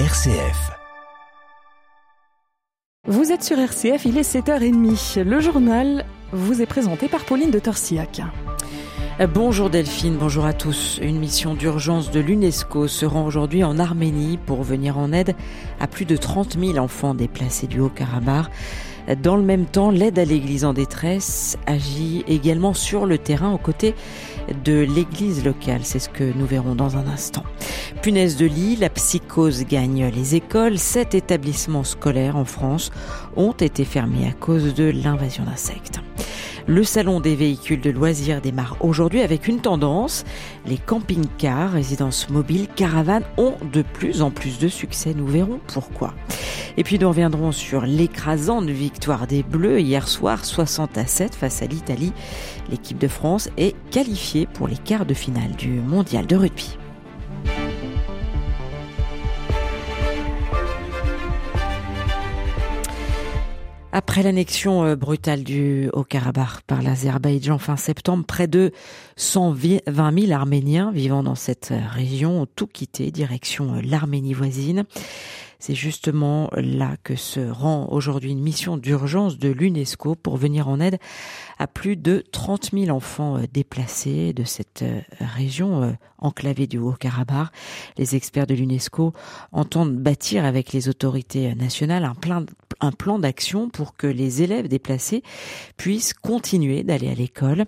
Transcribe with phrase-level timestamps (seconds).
[0.00, 0.72] RCF.
[3.06, 5.22] Vous êtes sur RCF, il est 7h30.
[5.22, 8.20] Le journal vous est présenté par Pauline de Torsiac.
[9.32, 10.98] Bonjour Delphine, bonjour à tous.
[11.00, 15.36] Une mission d'urgence de l'UNESCO se rend aujourd'hui en Arménie pour venir en aide
[15.78, 18.50] à plus de 30 000 enfants déplacés du Haut-Karabakh.
[19.22, 23.58] Dans le même temps, l'aide à l'Église en détresse agit également sur le terrain aux
[23.58, 23.94] côtés
[24.64, 25.80] de l'Église locale.
[25.84, 27.44] C'est ce que nous verrons dans un instant.
[28.02, 30.78] Punaise de lit, la psychose gagne les écoles.
[30.78, 32.90] Sept établissements scolaires en France
[33.36, 36.00] ont été fermés à cause de l'invasion d'insectes.
[36.66, 40.24] Le salon des véhicules de loisirs démarre aujourd'hui avec une tendance.
[40.64, 45.12] Les camping-cars, résidences mobiles, caravanes ont de plus en plus de succès.
[45.14, 46.14] Nous verrons pourquoi.
[46.78, 51.60] Et puis nous reviendrons sur l'écrasante victoire des Bleus hier soir 60 à 7 face
[51.60, 52.14] à l'Italie.
[52.70, 56.78] L'équipe de France est qualifiée pour les quarts de finale du mondial de rugby.
[63.96, 68.72] Après l'annexion euh, brutale du Haut-Karabakh par l'Azerbaïdjan fin septembre, près de
[69.14, 74.82] 120 000 Arméniens vivant dans cette région ont tout quitté direction euh, l'Arménie voisine.
[75.58, 80.80] C'est justement là que se rend aujourd'hui une mission d'urgence de l'UNESCO pour venir en
[80.80, 80.98] aide
[81.58, 86.78] à plus de 30 000 enfants euh, déplacés de cette euh, région euh, enclavée du
[86.78, 87.48] Haut-Karabakh.
[87.96, 89.12] Les experts de l'UNESCO
[89.52, 92.44] entendent bâtir avec les autorités nationales un plan,
[92.80, 95.22] un plan d'action pour que les élèves déplacés
[95.76, 97.66] puissent continuer d'aller à l'école.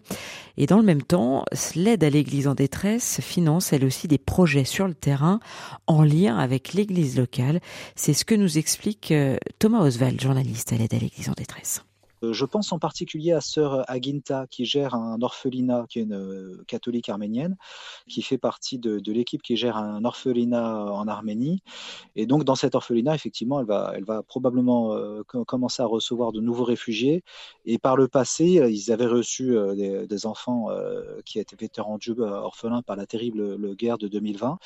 [0.57, 4.65] Et dans le même temps, l'aide à l'Église en détresse finance elle aussi des projets
[4.65, 5.41] sur le terrain
[5.87, 7.61] en lien avec l'Église locale.
[7.95, 11.83] C'est ce que nous explique euh, Thomas Oswald, journaliste à l'aide à l'Église en détresse.
[12.23, 16.15] Euh, je pense en particulier à sœur Aginta qui gère un orphelinat, qui est une
[16.15, 17.57] euh, catholique arménienne,
[18.09, 21.63] qui fait partie de, l'équipe qui gère un orphelinat en Arménie.
[22.17, 24.97] Et donc dans cet orphelinat, effectivement, elle va, probablement
[25.47, 27.23] commencer à recevoir de nouveaux réfugiés.
[27.65, 30.69] Et par le passé, ils avaient reçu des, enfants
[31.25, 34.59] qui étaient rendus orphelins par la terrible guerre de 2020.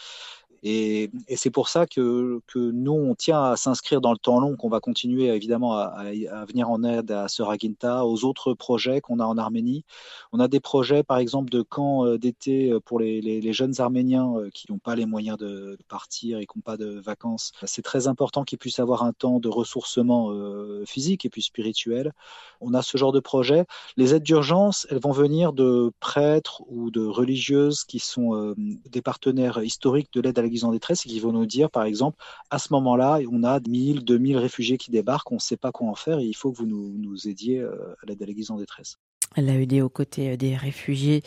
[0.62, 4.68] Et, c'est pour ça que, nous, on tient à s'inscrire dans le temps long, qu'on
[4.68, 6.04] va continuer évidemment à,
[6.46, 9.84] venir en aide à Seraginta, aux autres projets qu'on a en Arménie.
[10.32, 14.34] On a des projets, par exemple, de camps euh, d'été euh, pour les, jeunes Arméniens
[14.36, 17.52] euh, qui n'ont pas les moyens de partir et qui n'ont pas de vacances.
[17.64, 20.30] C'est très important qu'ils puissent avoir un temps de ressourcement
[20.86, 22.12] physique et puis spirituel.
[22.60, 23.64] On a ce genre de projet.
[23.96, 29.62] Les aides d'urgence, elles vont venir de prêtres ou de religieuses qui sont des partenaires
[29.62, 32.58] historiques de l'aide à l'Église en détresse et qui vont nous dire, par exemple, à
[32.58, 35.94] ce moment-là, on a 1000, 2000 réfugiés qui débarquent, on ne sait pas quoi en
[35.94, 38.96] faire et il faut que vous nous, aidiez euh, à l'aide à l'Église en détresse.
[39.36, 41.22] L'AED aux côtés euh, des réfugiés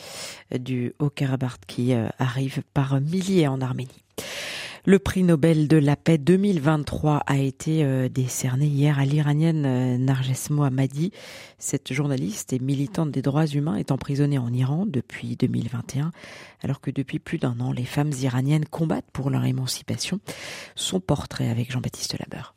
[0.53, 4.03] euh, du Haut-Karabakh qui arrivent par milliers en Arménie.
[4.85, 9.97] Le prix Nobel de la paix 2023 a été euh, décerné hier à l'iranienne euh,
[9.97, 11.11] Narges Mohammadi.
[11.57, 16.11] Cette journaliste et militante des droits humains est emprisonnée en Iran depuis 2021,
[16.63, 20.19] alors que depuis plus d'un an, les femmes iraniennes combattent pour leur émancipation.
[20.75, 22.53] Son portrait avec Jean-Baptiste Labeur.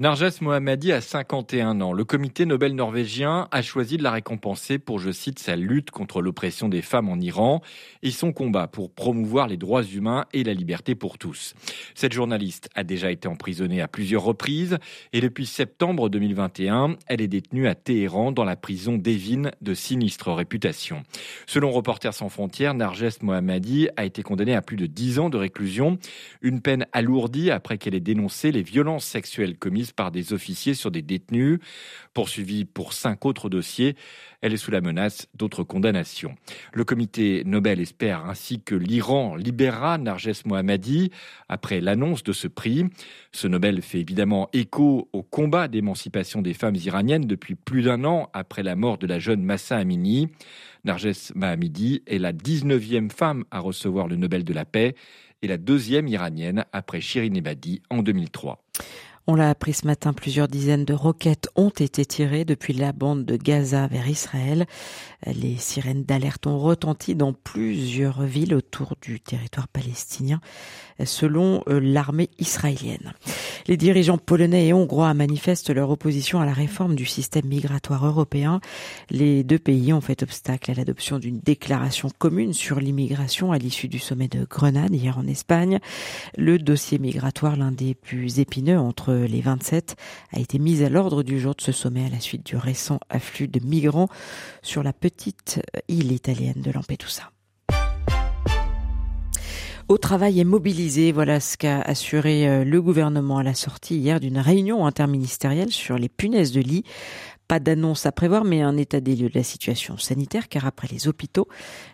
[0.00, 1.92] Narges Mohammadi a 51 ans.
[1.92, 6.22] Le comité Nobel norvégien a choisi de la récompenser pour, je cite, sa lutte contre
[6.22, 7.62] l'oppression des femmes en Iran
[8.04, 11.54] et son combat pour promouvoir les droits humains et la liberté pour tous.
[11.96, 14.78] Cette journaliste a déjà été emprisonnée à plusieurs reprises
[15.12, 20.30] et depuis septembre 2021, elle est détenue à Téhéran dans la prison d'Evin de sinistre
[20.30, 21.02] réputation.
[21.48, 25.38] Selon Reporters sans frontières, Narges Mohammadi a été condamnée à plus de 10 ans de
[25.38, 25.98] réclusion,
[26.40, 30.90] une peine alourdie après qu'elle ait dénoncé les violences sexuelles commises par des officiers sur
[30.90, 31.58] des détenus.
[32.14, 33.96] Poursuivie pour cinq autres dossiers,
[34.40, 36.34] elle est sous la menace d'autres condamnations.
[36.72, 41.10] Le comité Nobel espère ainsi que l'Iran libérera Narges Mohammadi
[41.48, 42.84] après l'annonce de ce prix.
[43.32, 48.30] Ce Nobel fait évidemment écho au combat d'émancipation des femmes iraniennes depuis plus d'un an
[48.32, 50.28] après la mort de la jeune Massa Amini.
[50.84, 54.94] Narges Mohammadi est la 19e femme à recevoir le Nobel de la paix
[55.42, 58.62] et la deuxième iranienne après Shirin Ebadi en 2003.
[59.30, 63.26] On l'a appris ce matin, plusieurs dizaines de roquettes ont été tirées depuis la bande
[63.26, 64.64] de Gaza vers Israël.
[65.26, 70.40] Les sirènes d'alerte ont retenti dans plusieurs villes autour du territoire palestinien,
[71.04, 73.12] selon euh, l'armée israélienne.
[73.66, 78.60] Les dirigeants polonais et hongrois manifestent leur opposition à la réforme du système migratoire européen.
[79.10, 83.88] Les deux pays ont fait obstacle à l'adoption d'une déclaration commune sur l'immigration à l'issue
[83.88, 85.80] du sommet de Grenade hier en Espagne.
[86.38, 89.96] Le dossier migratoire, l'un des plus épineux entre les 27
[90.32, 93.00] a été mise à l'ordre du jour de ce sommet à la suite du récent
[93.10, 94.08] afflux de migrants
[94.62, 97.30] sur la petite île italienne de Lampedusa.
[99.88, 101.12] Au travail et mobilisé.
[101.12, 106.08] Voilà ce qu'a assuré le gouvernement à la sortie hier d'une réunion interministérielle sur les
[106.08, 106.84] punaises de lit.
[107.48, 110.86] Pas d'annonce à prévoir, mais un état des lieux de la situation sanitaire, car après
[110.86, 111.48] les hôpitaux,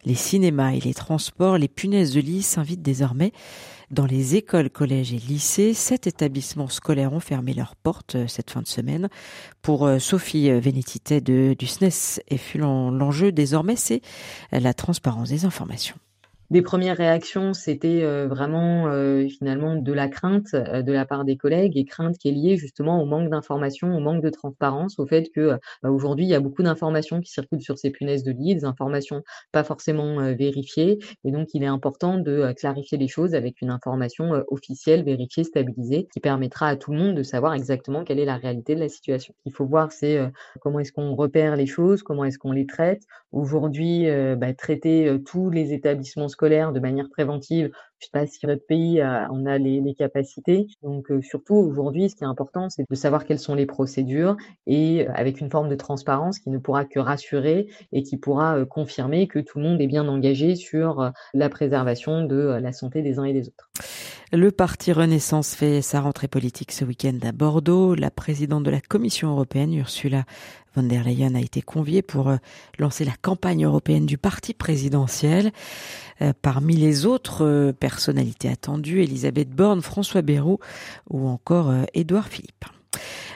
[0.05, 3.32] les cinémas et les transports, les punaises de lit s'invitent désormais
[3.93, 5.73] dans les écoles, collèges et lycées.
[5.73, 9.08] Sept établissements scolaires ont fermé leurs portes euh, cette fin de semaine.
[9.62, 14.00] Pour euh, Sophie Vénétité de, du SNES et Fulon, l'enjeu désormais, c'est
[14.50, 15.96] la transparence des informations
[16.50, 21.25] des premières réactions, c'était euh, vraiment euh, finalement de la crainte euh, de la part
[21.25, 24.99] des collègues et crainte qui est liée justement au manque d'informations, au manque de transparence,
[24.99, 28.25] au fait que bah, aujourd'hui il y a beaucoup d'informations qui circulent sur ces punaises
[28.25, 33.08] de lit, des informations pas forcément vérifiées, et donc il est important de clarifier les
[33.08, 37.55] choses avec une information officielle, vérifiée, stabilisée, qui permettra à tout le monde de savoir
[37.55, 39.35] exactement quelle est la réalité de la situation.
[39.44, 40.20] Il faut voir c'est
[40.61, 43.02] comment est-ce qu'on repère les choses, comment est-ce qu'on les traite.
[43.32, 44.06] Aujourd'hui,
[44.37, 47.71] bah, traiter tous les établissements scolaire de manière préventive.
[48.05, 50.67] Je ne sais pas si notre pays a, on a les, les capacités.
[50.83, 54.37] Donc euh, surtout aujourd'hui, ce qui est important, c'est de savoir quelles sont les procédures
[54.67, 58.59] et euh, avec une forme de transparence qui ne pourra que rassurer et qui pourra
[58.59, 63.01] euh, confirmer que tout le monde est bien engagé sur la préservation de la santé
[63.01, 63.71] des uns et des autres.
[64.33, 67.95] Le parti Renaissance fait sa rentrée politique ce week-end à Bordeaux.
[67.95, 70.25] La présidente de la Commission européenne, Ursula
[70.75, 72.37] von der Leyen, a été conviée pour euh,
[72.81, 75.53] lancer la campagne européenne du parti présidentiel.
[76.21, 80.58] Euh, parmi les autres euh, personnalités attendues, Elisabeth Borne, François Bayrou
[81.08, 82.64] ou encore Édouard Philippe.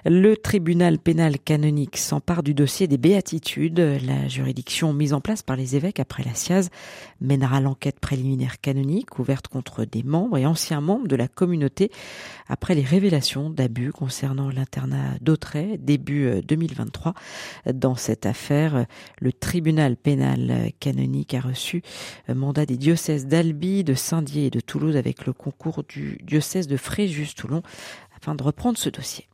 [0.05, 3.79] Le tribunal pénal canonique s'empare du dossier des béatitudes.
[3.79, 6.71] La juridiction mise en place par les évêques après la SIAZ
[7.21, 11.91] mènera l'enquête préliminaire canonique ouverte contre des membres et anciens membres de la communauté
[12.49, 17.15] après les révélations d'abus concernant l'internat d'Autray début 2023.
[17.67, 18.87] Euh, Dans cette affaire,
[19.21, 21.83] le tribunal pénal canonique a reçu
[22.29, 26.77] mandat des diocèses d'Albi, de Saint-Dié et de Toulouse avec le concours du diocèse de
[26.77, 27.63] Fréjus-Toulon
[28.17, 29.29] afin de reprendre ce dossier.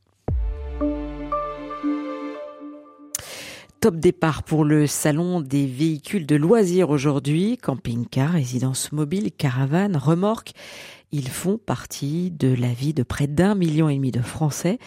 [3.85, 7.59] Top départ pour le salon des véhicules de loisirs aujourd'hui.
[7.59, 10.53] Camping-car, résidence mobile, caravane, remorque.
[11.11, 14.79] Ils font partie de la vie de près d'un million et demi de Français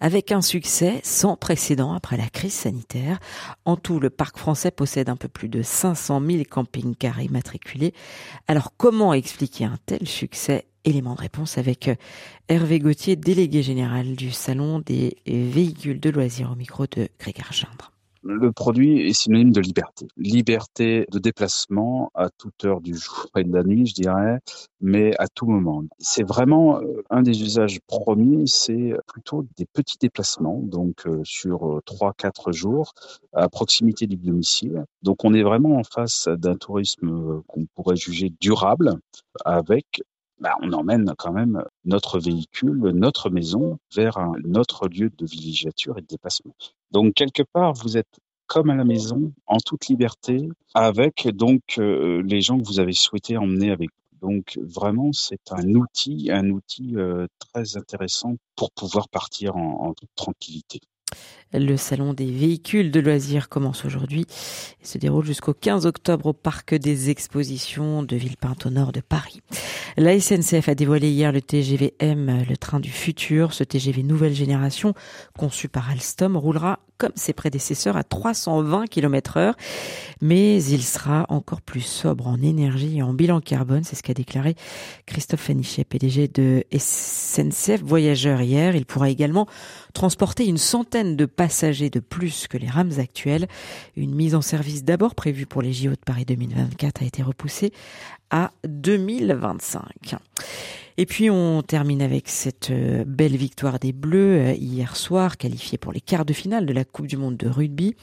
[0.00, 3.20] avec un succès sans précédent après la crise sanitaire.
[3.66, 7.94] En tout, le parc français possède un peu plus de 500 000 camping-cars immatriculés.
[8.48, 10.66] Alors comment expliquer un tel succès?
[10.82, 11.88] Élément de réponse avec
[12.48, 17.92] Hervé Gauthier, délégué général du Salon des véhicules de loisirs au micro de Grégoire Gindre.
[18.22, 20.06] Le produit est synonyme de liberté.
[20.18, 24.40] Liberté de déplacement à toute heure du jour et de la nuit, je dirais,
[24.82, 25.82] mais à tout moment.
[25.98, 31.66] C'est vraiment euh, un des usages premiers, c'est plutôt des petits déplacements, donc euh, sur
[31.66, 32.92] euh, trois, quatre jours,
[33.32, 34.84] à proximité du domicile.
[35.02, 38.98] Donc on est vraiment en face d'un tourisme qu'on pourrait juger durable,
[39.46, 40.02] avec
[40.40, 45.96] bah, on emmène quand même notre véhicule, notre maison vers un, notre lieu de villégiature
[45.98, 46.54] et de déplacement.
[46.90, 52.20] Donc quelque part, vous êtes comme à la maison, en toute liberté, avec donc euh,
[52.26, 54.28] les gens que vous avez souhaité emmener avec vous.
[54.28, 59.94] Donc vraiment, c'est un outil, un outil euh, très intéressant pour pouvoir partir en, en
[59.94, 60.80] toute tranquillité.
[61.52, 64.24] Le salon des véhicules de loisirs commence aujourd'hui
[64.82, 69.00] et se déroule jusqu'au 15 octobre au parc des expositions de Villepinte au nord de
[69.00, 69.40] Paris.
[69.96, 73.52] La SNCF a dévoilé hier le TGV M, le train du futur.
[73.52, 74.94] Ce TGV nouvelle génération,
[75.36, 79.54] conçu par Alstom, roulera comme ses prédécesseurs à 320 km heure.
[80.20, 83.82] Mais il sera encore plus sobre en énergie et en bilan carbone.
[83.82, 84.54] C'est ce qu'a déclaré
[85.06, 88.76] Christophe Fenichet, PDG de SNCF Voyageurs hier.
[88.76, 89.46] Il pourra également
[89.94, 93.48] transporter une centaine de passagers de plus que les rames actuelles.
[93.96, 97.72] Une mise en service d'abord prévue pour les JO de Paris 2024 a été repoussée
[98.30, 100.16] à 2025.
[101.00, 105.78] Et puis on termine avec cette euh, belle victoire des Bleus euh, hier soir, qualifiés
[105.78, 107.96] pour les quarts de finale de la Coupe du Monde de rugby.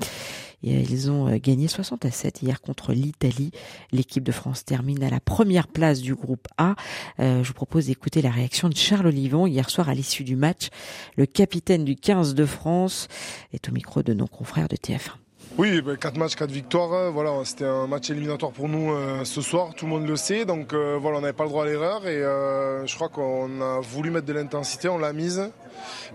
[0.66, 3.52] Euh, ils ont gagné 60 à 7 hier contre l'Italie.
[3.92, 6.74] L'équipe de France termine à la première place du groupe A.
[7.20, 10.70] je vous propose d'écouter la réaction de Charles Olivon hier soir à l'issue du match.
[11.18, 13.10] Le capitaine du 15 de France
[13.54, 15.27] est au micro de nos confrères de TF1.
[15.56, 16.94] Oui, 4 ben, matchs, 4 victoires.
[16.94, 20.16] Euh, voilà, c'était un match éliminatoire pour nous euh, ce soir, tout le monde le
[20.16, 20.46] sait.
[20.46, 23.80] Donc euh, voilà, on n'avait pas le droit à l'erreur et je crois qu'on a
[23.80, 25.50] voulu mettre de l'intensité, on l'a mise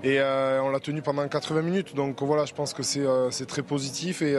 [0.03, 1.95] et on l'a tenu pendant 80 minutes.
[1.95, 4.35] Donc voilà, je pense que c'est très positif et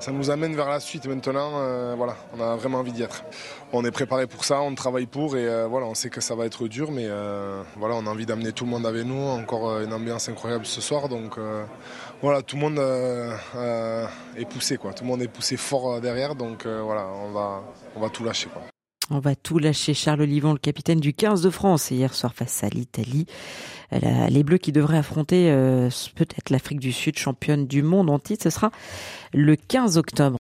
[0.00, 1.96] ça nous amène vers la suite maintenant.
[1.96, 3.24] voilà, on a vraiment envie d'y être.
[3.72, 6.46] On est préparé pour ça, on travaille pour et voilà, on sait que ça va
[6.46, 7.08] être dur, mais
[7.76, 9.28] voilà, on a envie d'amener tout le monde avec nous.
[9.28, 11.38] Encore une ambiance incroyable ce soir, donc
[12.24, 14.94] voilà, tout le monde euh, euh, est poussé, quoi.
[14.94, 17.62] Tout le monde est poussé fort euh, derrière, donc voilà, on va,
[17.94, 18.62] on va tout lâcher, quoi.
[19.10, 19.92] On va tout lâcher.
[19.92, 23.26] Charles Olivon, le capitaine du 15 de France, hier soir face à l'Italie.
[23.92, 28.42] Les Bleus qui devraient affronter euh, peut-être l'Afrique du Sud, championne du monde en titre,
[28.44, 28.70] ce sera
[29.32, 30.32] le 15 octobre.